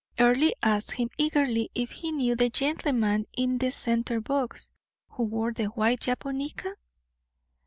[0.19, 4.71] Earle asked him eagerly if he knew the gentleman in the center box,
[5.09, 6.73] who wore the white japonica?